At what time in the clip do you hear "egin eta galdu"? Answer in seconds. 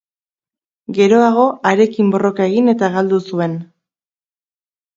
2.55-3.23